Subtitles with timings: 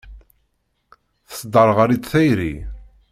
[1.31, 2.53] Tesderɣel-itt tayri.